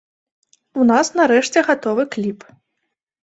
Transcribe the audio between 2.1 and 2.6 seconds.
кліп.